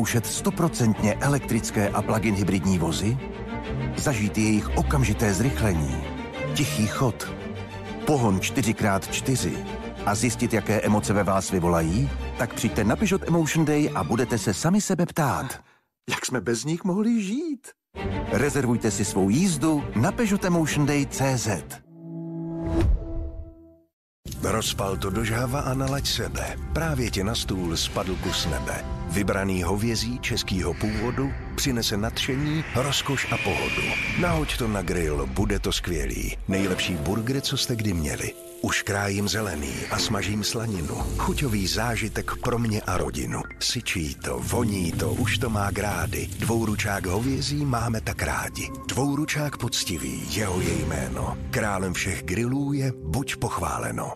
[0.10, 3.18] Vyzkoušet stoprocentně elektrické a plug-in hybridní vozy?
[3.98, 6.04] Zažít jejich okamžité zrychlení,
[6.54, 7.34] tichý chod,
[8.06, 9.52] pohon 4x4
[10.06, 12.10] a zjistit, jaké emoce ve vás vyvolají?
[12.38, 15.60] Tak přijďte na Peugeot Emotion Day a budete se sami sebe ptát.
[16.10, 17.68] Jak jsme bez nich mohli žít?
[18.32, 21.50] Rezervujte si svou jízdu na Peugeot Emotion Day CZ.
[24.44, 26.56] Rozpal to do žháva a nalaď sebe.
[26.74, 28.86] Právě ti na stůl spadl kus nebe.
[29.10, 33.82] Vybraný hovězí českýho původu přinese nadšení, rozkoš a pohodu.
[34.20, 36.38] Nahoď to na grill, bude to skvělý.
[36.48, 38.34] Nejlepší burger, co jste kdy měli.
[38.62, 40.96] Už krájím zelený a smažím slaninu.
[41.18, 43.42] Chuťový zážitek pro mě a rodinu.
[43.60, 46.30] Syčí to, voní to, už to má grády.
[46.40, 48.70] Dvouručák hovězí máme tak rádi.
[48.88, 51.38] Dvouručák poctivý, jeho je jméno.
[51.50, 54.14] Králem všech grillů je buď pochváleno.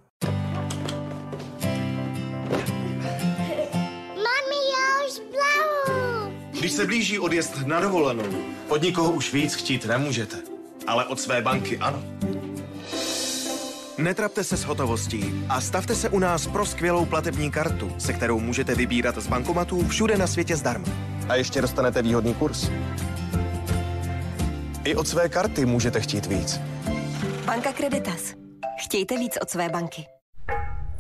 [6.64, 8.24] Když se blíží odjezd na dovolenou,
[8.68, 10.38] od nikoho už víc chtít nemůžete.
[10.88, 12.04] Ale od své banky ano.
[13.98, 18.40] Netrapte se s hotovostí a stavte se u nás pro skvělou platební kartu, se kterou
[18.40, 20.88] můžete vybírat z bankomatů všude na světě zdarma.
[21.30, 22.70] A ještě dostanete výhodný kurz.
[24.84, 26.60] I od své karty můžete chtít víc.
[27.46, 28.34] Banka Creditas.
[28.86, 30.06] Chtějte víc od své banky.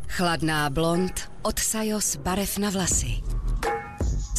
[0.08, 3.33] Chladná blond od Sajos barev na vlasy.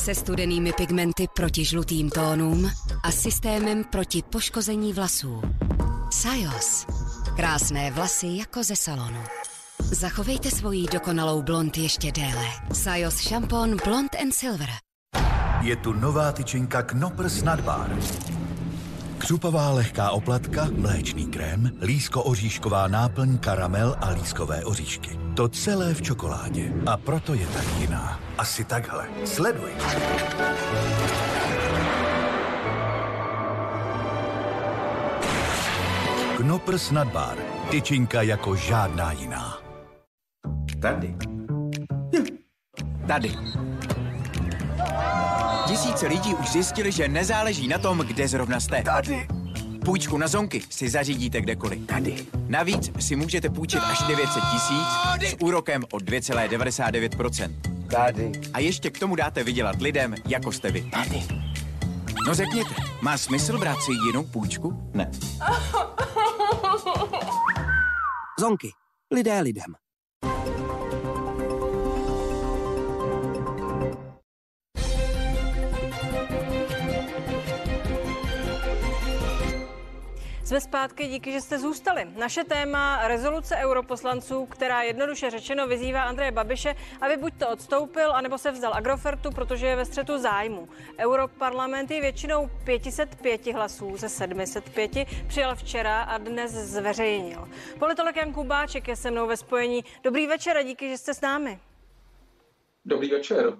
[0.05, 2.71] Se studenými pigmenty proti žlutým tónům
[3.03, 5.43] a systémem proti poškození vlasů.
[6.13, 6.87] Sajos.
[7.37, 9.21] Krásné vlasy jako ze salonu.
[9.83, 12.47] Zachovejte svoji dokonalou blond ještě déle.
[12.73, 14.69] Sajos šampon Blond and Silver.
[15.61, 17.97] Je tu nová tyčinka Knoppers Nadbar.
[19.25, 25.19] Křupová lehká oplatka, mléčný krém, lísko-oříšková náplň, karamel a lískové oříšky.
[25.37, 26.73] To celé v čokoládě.
[26.87, 28.21] A proto je tak jiná.
[28.39, 29.09] Asi takhle.
[29.25, 29.71] Sleduj.
[36.37, 37.39] Knoppers Nadbar.
[37.71, 39.59] Tyčinka jako žádná jiná.
[40.81, 41.17] Tady.
[42.17, 42.27] Hm.
[43.07, 43.35] Tady.
[45.67, 48.83] Tisíce lidí už zjistili, že nezáleží na tom, kde zrovna jste.
[48.83, 49.27] Tady.
[49.85, 51.87] Půjčku na zonky si zařídíte kdekoliv.
[51.87, 52.27] Tady.
[52.49, 54.87] Navíc si můžete půjčit až 900 tisíc
[55.31, 57.55] s úrokem od 2,99%.
[57.91, 58.33] Tady.
[58.53, 60.83] A ještě k tomu dáte vydělat lidem, jako jste vy.
[60.83, 61.23] Tady.
[62.27, 64.91] No řekněte, má smysl brát si jinou půjčku?
[64.95, 65.11] Ne.
[68.41, 68.69] Zonky.
[69.11, 69.75] Lidé lidem.
[80.55, 82.09] Jsme zpátky, díky, že jste zůstali.
[82.19, 88.39] Naše téma rezoluce europoslanců, která jednoduše řečeno vyzývá Andreje Babiše, aby buď to odstoupil, anebo
[88.39, 90.69] se vzdal Agrofertu, protože je ve střetu zájmu.
[90.99, 94.91] Europarlament je většinou 505 hlasů ze 705
[95.27, 97.49] přijal včera a dnes zveřejnil.
[97.79, 99.85] Politolog Jan Kubáček je se mnou ve spojení.
[100.03, 101.59] Dobrý večer a díky, že jste s námi.
[102.85, 103.57] Dobrý večer.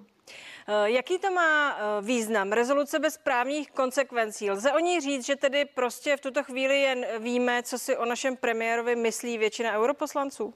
[0.67, 2.51] Eh, jaký to má eh, význam?
[2.51, 4.51] Rezoluce bez právních konsekvencí.
[4.51, 8.05] Lze o ní říct, že tedy prostě v tuto chvíli jen víme, co si o
[8.05, 10.53] našem premiérovi myslí většina europoslanců?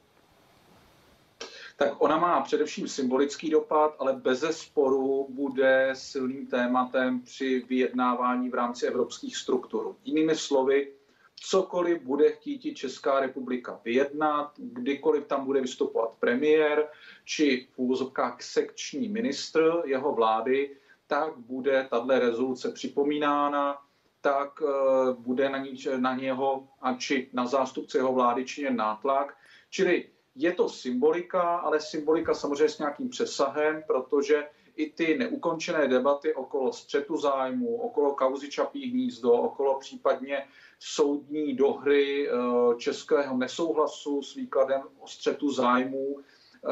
[1.77, 8.53] Tak ona má především symbolický dopad, ale bez sporu bude silným tématem při vyjednávání v
[8.53, 9.95] rámci evropských struktur.
[10.03, 10.91] Jinými slovy,
[11.39, 16.87] cokoliv bude chtít Česká republika vyjednat, kdykoliv tam bude vystupovat premiér
[17.25, 23.77] či v úvozovkách sekční ministr jeho vlády, tak bude tahle rezoluce připomínána,
[24.21, 29.37] tak eh, bude na, ní, na něho a či na zástupce jeho vlády činěn nátlak.
[29.69, 36.33] Čili je to symbolika, ale symbolika samozřejmě s nějakým přesahem, protože i ty neukončené debaty
[36.33, 40.47] okolo střetu zájmu, okolo kauzy Čapí hnízdo, okolo případně
[40.79, 42.33] soudní dohry eh,
[42.77, 46.15] českého nesouhlasu s výkladem o střetu zájmů.
[46.19, 46.67] Eh,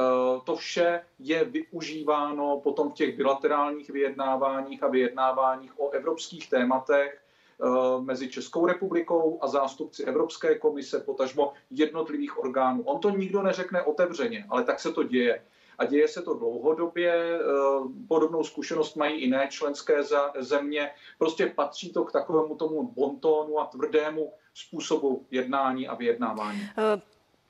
[0.46, 7.68] to vše je využíváno potom v těch bilaterálních vyjednáváních a vyjednáváních o evropských tématech eh,
[8.02, 12.84] mezi Českou republikou a zástupci Evropské komise, potažmo jednotlivých orgánů.
[12.84, 15.44] On to nikdo neřekne otevřeně, ale tak se to děje
[15.78, 17.14] a děje se to dlouhodobě.
[17.14, 17.44] Eh,
[18.08, 20.04] podobnou zkušenost mají jiné členské
[20.40, 20.92] země.
[21.18, 26.62] Prostě patří to k takovému tomu bontónu a tvrdému způsobu jednání a vyjednávání.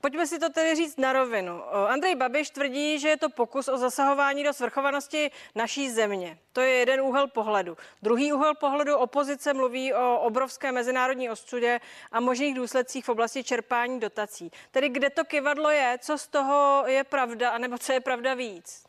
[0.00, 1.62] Pojďme si to tedy říct na rovinu.
[1.88, 6.38] Andrej Babiš tvrdí, že je to pokus o zasahování do svrchovanosti naší země.
[6.52, 7.76] To je jeden úhel pohledu.
[8.02, 11.80] Druhý úhel pohledu opozice mluví o obrovské mezinárodní ostudě
[12.12, 14.50] a možných důsledcích v oblasti čerpání dotací.
[14.70, 18.84] Tedy kde to kivadlo je, co z toho je pravda, anebo co je pravda víc?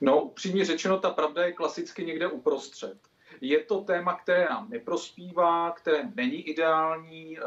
[0.00, 2.98] No, upřímně řečeno, ta pravda je klasicky někde uprostřed.
[3.40, 7.38] Je to téma, které nám neprospívá, které není ideální,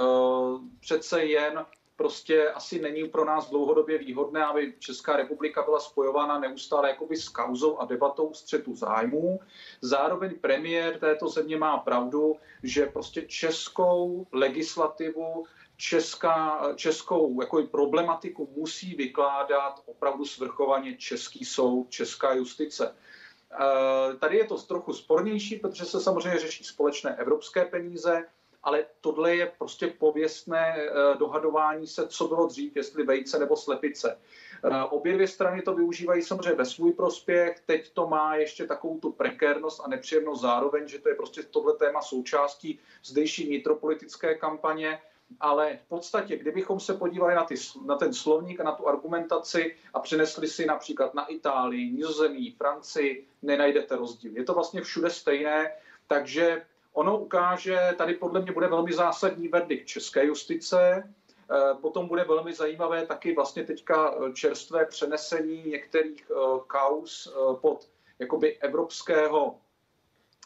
[0.79, 1.65] přece jen
[2.04, 7.30] prostě asi není pro nás dlouhodobě výhodné, aby Česká republika byla spojována neustále jakoby s
[7.30, 9.39] kauzou a debatou střetu zájmů.
[9.82, 15.46] Zároveň premiér této země má pravdu, že prostě českou legislativu
[15.78, 22.92] česká, českou jako problematiku musí vykládat opravdu svrchovaně český soud, česká justice.
[22.92, 28.26] E, tady je to trochu spornější, protože se samozřejmě řeší společné evropské peníze,
[28.63, 34.19] ale tohle je prostě pověstné eh, dohadování se, co bylo dřív, jestli vejce nebo slepice.
[34.65, 37.60] Eh, obě dvě strany to využívají samozřejmě ve svůj prospěch.
[37.65, 41.73] Teď to má ještě takovou tu prekérnost a nepříjemnost zároveň, že to je prostě tohle
[41.73, 44.99] téma součástí zdejší vnitropolitické kampaně.
[45.39, 49.76] Ale v podstatě, kdybychom se podívali na, ty, na ten slovník a na tu argumentaci
[49.93, 54.32] a přenesli si například na Itálii, Nizozemí, Francii, nenajdete rozdíl.
[54.36, 55.71] Je to vlastně všude stejné,
[56.08, 61.03] takže Ono ukáže, tady podle mě bude velmi zásadní verdikt české justice,
[61.51, 66.36] eh, Potom bude velmi zajímavé taky vlastně teďka eh, čerstvé přenesení některých eh,
[66.67, 69.56] kaus pod jakoby evropského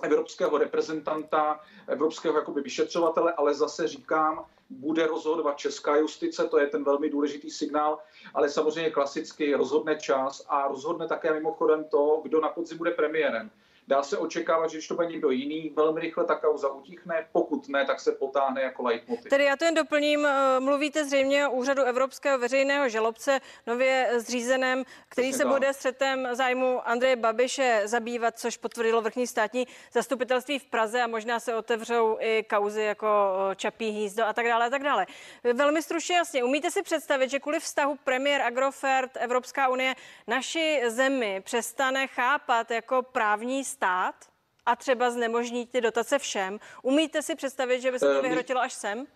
[0.04, 6.84] evropského reprezentanta, evropského jakoby vyšetřovatele, ale zase říkám, bude rozhodovat česká justice, to je ten
[6.84, 8.00] velmi důležitý signál,
[8.34, 13.52] ale samozřejmě klasicky rozhodne čas a rozhodne také mimochodem to, kdo na podzim bude premiérem.
[13.90, 17.70] Dá se očekávat, že když to bude někdo jiný, velmi rychle ta kauza utichne, pokud
[17.70, 19.30] ne, tak se potáhne jako leitmotiv.
[19.30, 24.84] Tedy já to jen doplním, eh, mluvíte zřejmě o úřadu Evropského veřejného žalobce, nově zřízeném,
[25.10, 31.02] který se bude střetem zájmu Andreje Babiše zabývat, což potvrdilo vrchní státní zastupitelství v Praze
[31.02, 33.08] a možná se otevřou i kauzy jako
[33.52, 35.06] eh, Čapí hnízdo a tak dále a tak dále.
[35.54, 39.96] Velmi stručně jasně, umíte si představit, že kvůli vztahu premiér Agrofert Evropská unie
[40.28, 43.77] naši zemi přestane chápat jako právní stát
[44.66, 46.60] a třeba znemožní ty dotace všem.
[46.82, 49.08] Umíte si představit, že by se to eh, vyhrotilo až sem?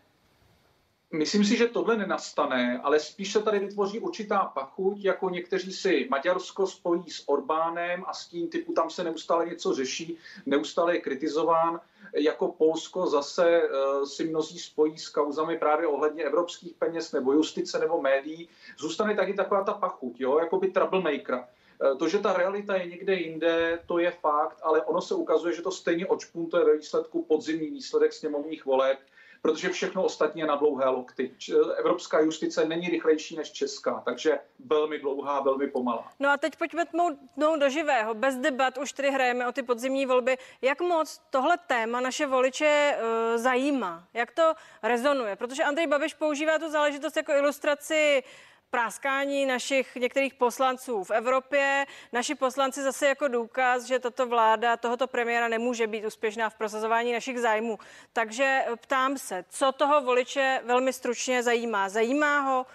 [1.13, 6.07] Myslím si, že tohle nenastane, ale spíš se tady vytvoří určitá pachuť, jako někteří si
[6.11, 11.01] Maďarsko spojí s Orbánem a s tím typu tam se neustále něco řeší, neustále je
[11.01, 11.79] kritizován,
[12.15, 17.79] jako Polsko zase uh, si mnozí spojí s kauzami právě ohledně evropských peněz nebo justice
[17.79, 18.49] nebo médií.
[18.79, 21.43] Zůstane taky taková ta pachuť, jo, jako by troublemaker.
[21.81, 25.55] Eh, to, že ta realita je někde jinde, to je fakt, ale ono se ukazuje,
[25.55, 28.99] že to stejně očpuntuje ve výsledku podzimní výsledek sněmovních voleb,
[29.41, 31.31] protože všechno ostatní je na dlouhé lokty.
[31.77, 36.11] Evropská justice není rychlejší než česká, takže velmi dlouhá, velmi pomalá.
[36.19, 38.13] No a teď pojďme tmout do živého.
[38.13, 40.37] Bez debat už tedy hrajeme o ty podzimní volby.
[40.61, 44.07] Jak moc tohle téma naše voliče uh, zajímá?
[44.13, 44.53] Jak to
[44.83, 45.35] rezonuje?
[45.35, 48.23] Protože Andrej Babiš používá tu záležitost jako ilustraci
[48.71, 51.85] práskání našich některých poslanců v Evropě.
[52.13, 57.13] Naši poslanci zase jako důkaz, že tato vláda tohoto premiéra nemůže být úspěšná v prosazování
[57.13, 57.79] našich zájmů.
[58.13, 61.89] Takže ptám se, co toho voliče velmi stručně zajímá?
[61.89, 62.65] Zajímá ho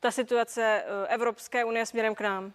[0.00, 2.52] ta situace eh, Evropské unie směrem k nám?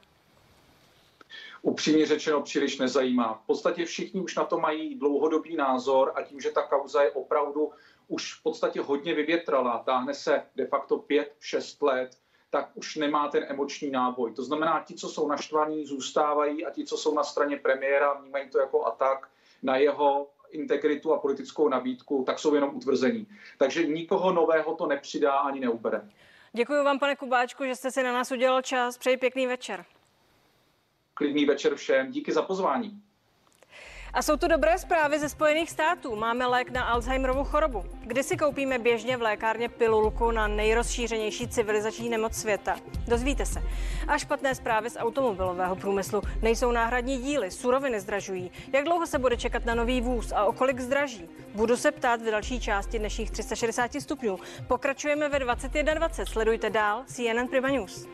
[1.61, 3.33] upřímně řečeno příliš nezajímá.
[3.43, 7.11] V podstatě všichni už na to mají dlouhodobý názor a tím, že ta kauza je
[7.11, 7.71] opravdu
[8.07, 12.17] už v podstatě hodně vyvětrala, táhne se de facto 5-6 let,
[12.55, 14.33] tak už nemá ten emoční náboj.
[14.33, 18.49] To znamená, ti, co jsou naštvaní, zůstávají a ti, co jsou na straně premiéra, vnímají
[18.49, 19.29] to jako atak
[19.63, 23.27] na jeho integritu a politickou nabídku, tak jsou jenom utvrzení.
[23.57, 26.09] Takže nikoho nového to nepřidá ani neubere.
[26.53, 28.97] Děkuji vám, pane Kubáčku, že jste si na nás udělal čas.
[28.97, 29.85] Přeji pěkný večer.
[31.13, 32.11] Klidný večer všem.
[32.11, 33.01] Díky za pozvání.
[34.15, 36.15] A jsou tu dobré zprávy ze Spojených států.
[36.15, 37.85] Máme lék na Alzheimerovu chorobu.
[38.01, 42.75] Kdy si koupíme běžně v lékárně pilulku na nejrozšířenější civilizační nemoc světa?
[43.07, 43.63] Dozvíte se.
[44.07, 46.21] A špatné zprávy z automobilového průmyslu.
[46.41, 48.51] Nejsou náhradní díly, suroviny zdražují.
[48.73, 51.29] Jak dlouho se bude čekat na nový vůz a o kolik zdraží?
[51.53, 54.39] Budu se ptát v další části dnešních 360 stupňů.
[54.67, 56.25] Pokračujeme ve 21.20.
[56.25, 58.07] Sledujte dál CNN Prima News.